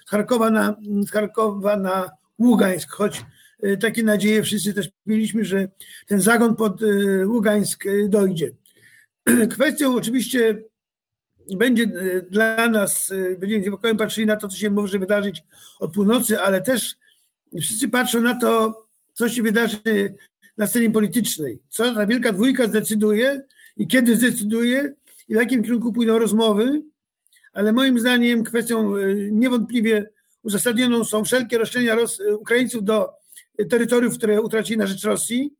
[0.08, 0.76] Charkowa na,
[1.12, 3.26] Charkowa na Ługańsk, choć
[3.64, 5.68] e, takie nadzieje wszyscy też mieliśmy, że
[6.08, 8.52] ten zagon pod e, Ługańsk e, dojdzie.
[9.56, 10.64] Kwestią oczywiście
[11.58, 11.88] będzie
[12.30, 15.44] dla nas, będziemy niepokojem patrzyli na to, co się może wydarzyć
[15.80, 16.96] od północy, ale też
[17.62, 18.83] wszyscy patrzą na to,
[19.14, 20.16] co się wydarzy
[20.58, 21.60] na scenie politycznej.
[21.70, 23.42] Co ta wielka dwójka zdecyduje
[23.78, 24.94] i kiedy zdecyduje
[25.28, 26.82] i w jakim kierunku pójdą rozmowy,
[27.54, 30.10] ale moim zdaniem kwestią y, niewątpliwie
[30.44, 33.10] uzasadnioną są wszelkie roszczenia Ros Ukraińców do
[33.70, 35.54] terytoriów, które utracili na rzecz Rosji.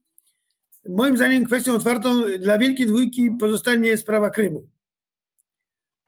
[0.90, 4.68] Moim zdaniem kwestią otwartą dla Wielkiej Dwójki pozostanie sprawa Krymu.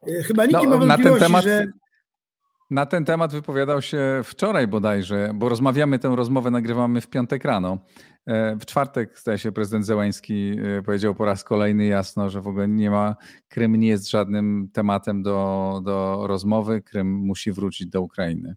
[0.07, 1.43] Y, chyba nikt no, nie ma wątpliwości, temat...
[1.43, 1.67] że
[2.69, 7.77] na ten temat wypowiadał się wczoraj bodajże, bo rozmawiamy tę rozmowę, nagrywamy w piątek rano.
[8.25, 12.47] E, w czwartek, zdaje się, prezydent Zełański e, powiedział po raz kolejny jasno, że w
[12.47, 13.15] ogóle nie ma,
[13.47, 18.55] Krym nie jest żadnym tematem do, do rozmowy, Krym musi wrócić do Ukrainy.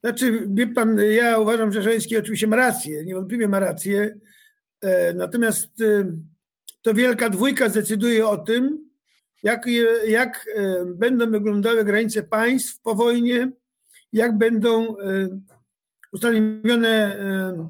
[0.00, 4.14] Znaczy, wie pan, ja uważam, że Zełański oczywiście ma rację, niewątpliwie ma rację,
[4.80, 5.82] e, natomiast
[6.82, 8.88] to wielka dwójka zdecyduje o tym,
[9.44, 9.66] jak,
[10.06, 13.52] jak e, będą wyglądały granice państw po wojnie,
[14.12, 15.40] jak będą e,
[16.12, 17.68] ustanowione e,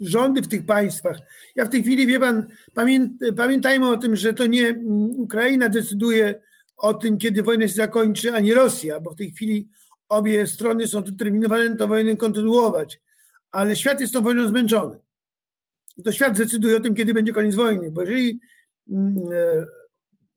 [0.00, 1.16] rządy w tych państwach.
[1.56, 2.46] Ja w tej chwili, wie pan,
[3.36, 4.74] pamiętajmy o tym, że to nie
[5.16, 6.34] Ukraina decyduje
[6.76, 9.68] o tym, kiedy wojna się zakończy, ani Rosja, bo w tej chwili
[10.08, 13.00] obie strony są determinowane tę wojnę kontynuować.
[13.50, 14.98] Ale świat jest tą wojną zmęczony.
[15.96, 18.40] I to świat decyduje o tym, kiedy będzie koniec wojny, bo jeżeli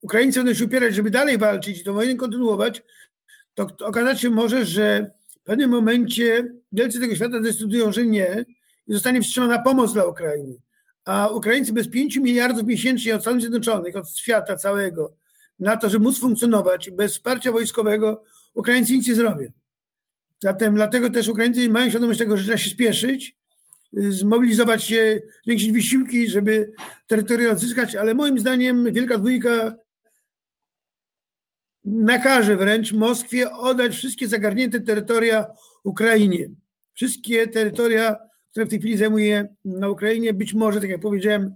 [0.03, 2.83] Ukraińcy będą się upierać, żeby dalej walczyć i tę wojnę kontynuować,
[3.53, 8.45] to okazać się może, że w pewnym momencie wielcy tego świata decydują, że nie
[8.87, 10.55] i zostanie wstrzymana pomoc dla Ukrainy.
[11.05, 15.13] A Ukraińcy bez 5 miliardów miesięcznie od Stanów Zjednoczonych, od świata całego,
[15.59, 19.51] na to, żeby móc funkcjonować bez wsparcia wojskowego, Ukraińcy nic nie zrobią.
[20.39, 23.37] Zatem dlatego też Ukraińcy mają świadomość tego, że trzeba się spieszyć,
[23.93, 26.71] zmobilizować się, zwiększyć wysiłki, żeby
[27.07, 29.75] terytorium odzyskać, ale moim zdaniem Wielka Dwójka
[31.85, 35.45] nakaże wręcz Moskwie oddać wszystkie zagarnięte terytoria
[35.83, 36.49] Ukrainie.
[36.93, 38.15] Wszystkie terytoria,
[38.51, 41.55] które w tej chwili zajmuje na Ukrainie, być może, tak jak powiedziałem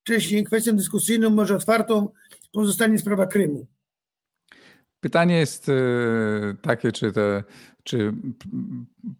[0.00, 2.08] wcześniej, kwestią dyskusyjną, może otwartą,
[2.52, 3.66] pozostanie sprawa Krymu.
[5.00, 5.72] Pytanie jest e,
[6.62, 7.44] takie, czy te
[7.84, 8.12] czy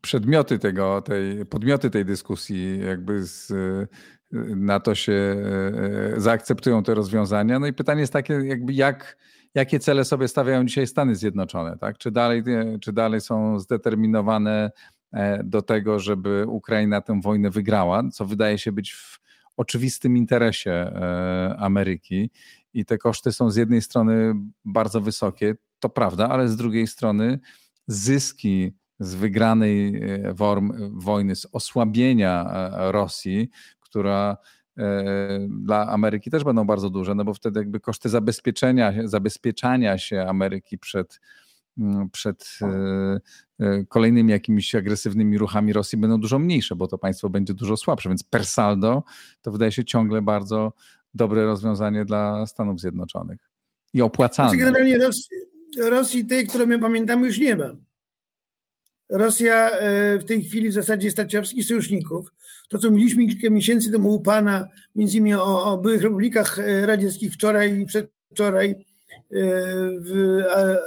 [0.00, 3.52] przedmioty tego, tej, podmioty tej dyskusji jakby z,
[4.56, 7.58] na to się e, zaakceptują te rozwiązania.
[7.58, 9.16] No i pytanie jest takie, jakby jak,
[9.54, 11.98] jakie cele sobie stawiają dzisiaj Stany Zjednoczone, tak?
[11.98, 12.42] Czy dalej,
[12.80, 14.70] czy dalej są zdeterminowane
[15.12, 19.20] e, do tego, żeby Ukraina tę wojnę wygrała, co wydaje się być w
[19.56, 22.30] oczywistym interesie e, Ameryki
[22.74, 24.34] i te koszty są z jednej strony
[24.64, 27.38] bardzo wysokie, to prawda, ale z drugiej strony
[27.86, 30.34] zyski z wygranej e,
[30.92, 32.50] wojny, z osłabienia
[32.90, 34.59] Rosji, która E,
[35.48, 40.78] dla Ameryki też będą bardzo duże, no bo wtedy jakby koszty zabezpieczenia, zabezpieczania się Ameryki
[40.78, 41.20] przed,
[41.78, 43.20] mm, przed e,
[43.60, 48.08] e, kolejnymi jakimiś agresywnymi ruchami Rosji będą dużo mniejsze, bo to państwo będzie dużo słabsze,
[48.08, 49.02] więc per saldo
[49.42, 50.72] to wydaje się ciągle bardzo
[51.14, 53.50] dobre rozwiązanie dla Stanów Zjednoczonych
[53.94, 54.50] i opłacalne.
[54.50, 55.36] Znaczy generalnie Rosji,
[55.78, 57.76] Rosji tej, którą my pamiętamy, już nie ma.
[59.10, 62.32] Rosja e, w tej chwili w zasadzie wszystkich sojuszników.
[62.68, 66.86] To, co mówiliśmy kilka miesięcy temu u Pana, między innymi o, o byłych republikach e,
[66.86, 68.76] radzieckich wczoraj i przedwczoraj e,
[70.00, 70.40] w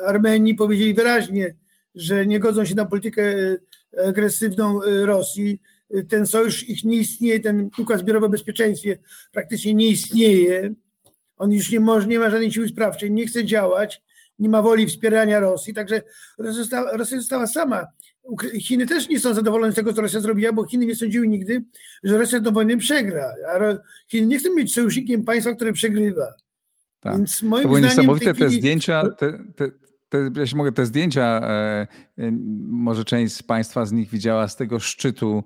[0.05, 1.55] Armenii powiedzieli wyraźnie,
[1.95, 3.23] że nie godzą się na politykę
[4.07, 5.61] agresywną Rosji.
[6.09, 8.97] Ten sojusz ich nie istnieje, ten układ zbiorowy o bezpieczeństwie
[9.31, 10.73] praktycznie nie istnieje.
[11.37, 14.01] On już nie, może, nie ma żadnej siły sprawczej, nie chce działać,
[14.43, 16.01] nie ma woli wspierania Rosji, także
[16.37, 17.87] Rosja została, Rosja została sama
[18.59, 21.63] Chiny też nie są zadowolone z tego, co Rosja zrobiła, bo Chiny nie sądziły nigdy,
[22.03, 23.33] że Rosja tę wojnę przegra.
[23.55, 23.59] A
[24.07, 26.33] Chiny nie chcą być sojusznikiem państwa, które przegrywa.
[26.99, 27.17] Tak.
[27.17, 29.71] Więc moim to były niesamowite te zdjęcia, te, te,
[30.09, 32.31] te, jeśli mogę, te zdjęcia, e, e,
[32.67, 35.43] może część z Państwa z nich widziała z tego szczytu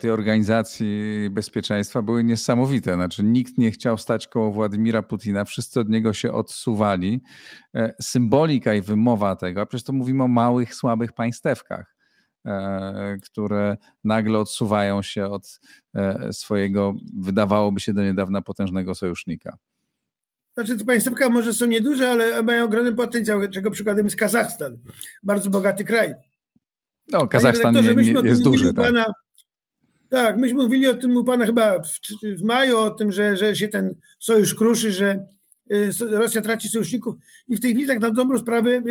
[0.00, 0.86] tej organizacji
[1.30, 2.94] bezpieczeństwa, były niesamowite.
[2.94, 7.22] Znaczy, nikt nie chciał stać koło Władimira Putina, wszyscy od niego się odsuwali.
[8.00, 11.96] Symbolika i wymowa tego, a przecież to mówimy o małych, słabych państewkach
[12.46, 15.60] E, które nagle odsuwają się od
[15.94, 19.56] e, swojego, wydawałoby się do niedawna potężnego sojusznika.
[20.54, 24.78] Znaczy, te państewka może są nieduże, ale mają ogromny potencjał, czego przykładem jest Kazachstan.
[25.22, 26.14] Bardzo bogaty kraj.
[27.08, 28.74] No, Kazachstan nie, nie jest duży.
[28.74, 28.94] Tak.
[30.08, 33.56] Tak, myśmy mówili o tym u Pana chyba w, w maju, o tym, że, że
[33.56, 35.26] się ten sojusz kruszy, że
[35.72, 37.14] y, Rosja traci sojuszników
[37.48, 38.82] i w tej chwili tak na dobrą sprawę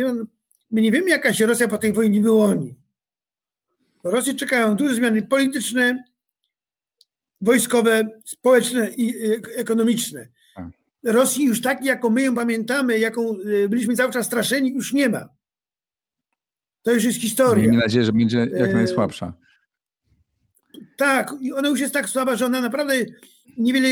[0.70, 2.74] my nie wiemy, jaka się Rosja po tej wojnie wyłoni.
[4.04, 6.04] Rosję czekają duże zmiany polityczne,
[7.40, 9.14] wojskowe, społeczne i
[9.56, 10.28] ekonomiczne.
[10.54, 10.66] Tak.
[11.04, 15.08] Rosji już tak, jaką my ją pamiętamy, jaką e, byliśmy cały czas straszeni, już nie
[15.08, 15.28] ma.
[16.82, 17.62] To już jest historia.
[17.62, 19.32] Miejmy nadzieję, że będzie jak najsłabsza.
[20.96, 22.94] Tak, i ona już jest tak słaba, że ona naprawdę
[23.58, 23.88] niewiele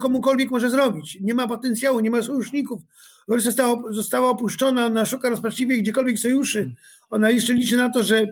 [0.00, 1.18] komukolwiek może zrobić.
[1.20, 2.82] Nie ma potencjału, nie ma sojuszników.
[3.28, 6.74] Została, została opuszczona, ona szuka rozpaczliwie gdziekolwiek sojuszy.
[7.10, 8.26] Ona jeszcze liczy na to, że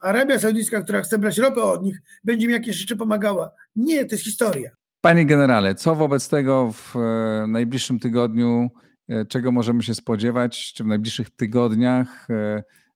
[0.00, 3.50] Arabia Saudyjska, która chce brać ropę od nich, będzie mi jakieś jeszcze pomagała.
[3.76, 4.70] Nie, to jest historia.
[5.00, 8.70] Panie generale, co wobec tego w e, najbliższym tygodniu,
[9.08, 12.28] e, czego możemy się spodziewać, czy w najbliższych tygodniach?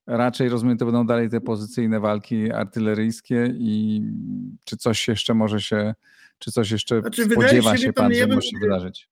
[0.06, 4.02] Raczej rozumiem, to będą dalej te pozycyjne walki artyleryjskie i
[4.64, 5.94] czy coś jeszcze może się,
[6.38, 9.08] czy coś jeszcze znaczy, spodziewa się, się pan, że może się wydarzyć?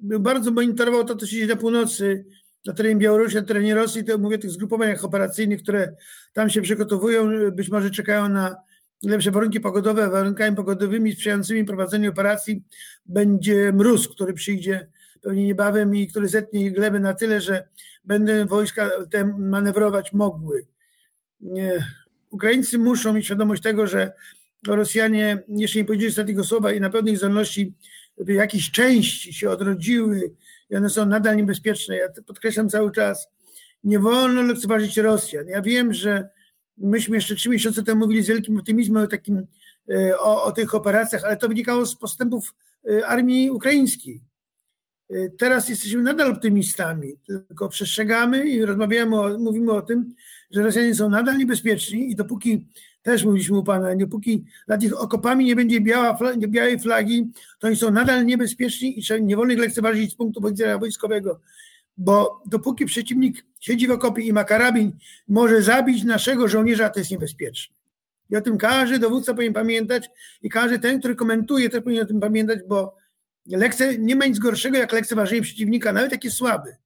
[0.00, 2.26] Bardzo monitorował to, co się dzieje na północy,
[2.66, 5.96] na terenie Białorusi, na terenie Rosji, to mówię o tych zgrupowaniach operacyjnych, które
[6.32, 8.56] tam się przygotowują, być może czekają na
[9.02, 12.64] lepsze warunki pogodowe, warunkami pogodowymi sprzyjającymi prowadzeniu operacji
[13.06, 14.88] będzie mróz, który przyjdzie
[15.26, 17.68] pewnie niebawem i który zetnie glebę na tyle, że
[18.04, 20.66] będą wojska te manewrować mogły.
[22.30, 24.12] Ukraińcy muszą mieć świadomość tego, że
[24.66, 27.74] Rosjanie jeszcze nie powiedzieli ostatniego słowa i na pewnej zdolności
[28.26, 30.32] jakieś części się odrodziły
[30.70, 31.96] i one są nadal niebezpieczne.
[31.96, 33.28] Ja podkreślam cały czas,
[33.84, 35.48] nie wolno lekceważyć Rosjan.
[35.48, 36.28] Ja wiem, że
[36.78, 39.46] myśmy jeszcze trzy miesiące temu mówili z wielkim optymizmem o, takim,
[39.90, 42.54] e, o, o tych operacjach, ale to wynikało z postępów
[42.90, 44.25] e, armii ukraińskiej.
[45.10, 50.14] E, teraz jesteśmy nadal optymistami, tylko przestrzegamy i rozmawiamy, o, mówimy o tym,
[50.50, 52.66] że Rosjanie są nadal niebezpieczni i dopóki,
[53.02, 57.76] też mówiliśmy u Pana, dopóki nad ich okopami nie będzie biała, białej flagi, to oni
[57.76, 61.40] są nadal niebezpieczni i trzeba nie wolno ich lekceważyć z punktu widzenia wojskowego
[61.96, 64.92] bo dopóki przeciwnik siedzi w okopie i ma karabin,
[65.28, 67.76] może zabić naszego żołnierza, to jest niebezpieczne.
[68.30, 70.10] I o tym każdy dowódca powinien pamiętać
[70.42, 72.96] i każdy ten, który komentuje, też powinien o tym pamiętać, bo
[73.46, 76.76] lekce, nie ma nic gorszego jak lekceważenie przeciwnika, nawet jak słaby.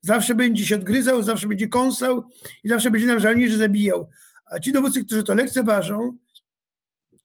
[0.00, 2.24] Zawsze będzie się odgryzał, zawsze będzie kąsał
[2.64, 4.08] i zawsze będzie nam żołnierzy zabijał.
[4.46, 6.16] A ci dowódcy, którzy to lekceważą,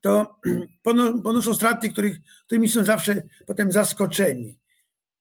[0.01, 0.35] to
[1.23, 4.59] ponoszą straty, których, którymi są zawsze potem zaskoczeni.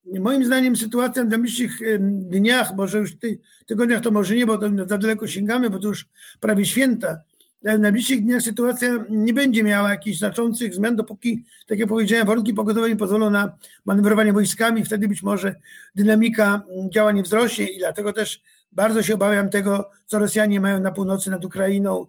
[0.05, 4.69] Moim zdaniem sytuacja w najbliższych dniach, może już ty, tygodniach to może nie, bo to
[4.87, 6.09] za daleko sięgamy, bo to już
[6.41, 7.21] prawie święta,
[7.63, 12.55] w najbliższych dniach sytuacja nie będzie miała jakichś znaczących zmian, dopóki, tak jak powiedziałem, warunki
[12.55, 13.53] pogodowe nie pozwolą na
[13.85, 15.55] manewrowanie wojskami, wtedy być może
[15.95, 18.43] dynamika działań nie wzrośnie i dlatego też
[18.73, 22.07] bardzo się obawiam tego, co Rosjanie mają na północy nad Ukrainą,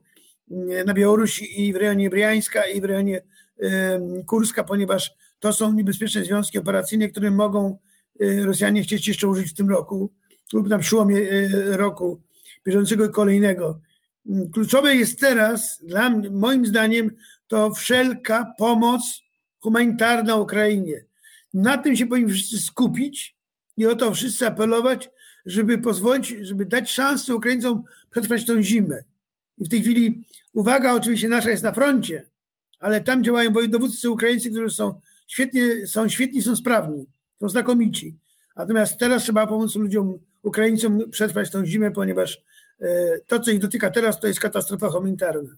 [0.85, 3.21] na Białorusi i w rejonie Briańska i w rejonie
[4.25, 7.77] Kurska, ponieważ to są niebezpieczne związki operacyjne, które mogą
[8.21, 10.11] y, Rosjanie chcieć jeszcze użyć w tym roku
[10.53, 12.21] lub na przełomie y, roku
[12.65, 13.79] bieżącego i kolejnego.
[14.53, 17.11] Kluczowe jest teraz, dla moim zdaniem,
[17.47, 19.21] to wszelka pomoc
[19.59, 21.05] humanitarna Ukrainie.
[21.53, 23.35] Na tym się powinni wszyscy skupić
[23.77, 25.09] i o to wszyscy apelować,
[25.45, 29.03] żeby pozwolić, żeby dać szansę Ukraińcom przetrwać tą zimę.
[29.57, 32.25] I w tej chwili uwaga oczywiście nasza jest na froncie,
[32.79, 37.05] ale tam działają dowódcy ukraińscy, którzy są świetnie, są świetni, są sprawni,
[37.39, 38.17] są znakomici.
[38.55, 42.41] Natomiast teraz trzeba pomóc ludziom, Ukraińcom przetrwać tą zimę, ponieważ
[43.27, 45.49] to, co ich dotyka teraz, to jest katastrofa humanitarna.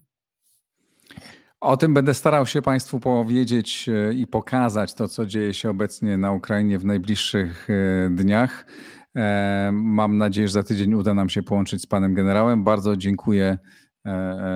[1.60, 6.18] O tym będę starał się Państwu powiedzieć e, i pokazać to, co dzieje się obecnie
[6.18, 8.66] na Ukrainie w najbliższych e, dniach.
[9.72, 12.64] Mam nadzieję, że za tydzień uda nam się połączyć z Panem Generałem.
[12.64, 13.58] Bardzo dziękuję,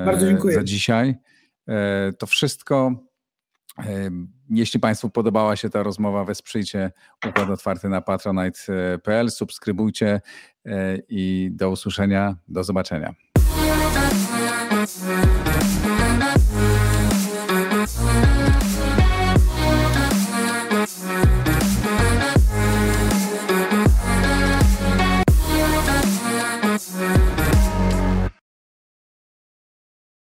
[0.07, 0.55] Bardzo dziękuję.
[0.55, 1.15] za dzisiaj.
[2.19, 3.08] To wszystko.
[4.51, 6.93] Jeśli Państwu podobała się ta rozmowa, wesprzyjcie
[7.29, 10.21] Układ Otwarty na patronite.pl, subskrybujcie
[10.67, 13.15] e, i do usłyszenia, do zobaczenia.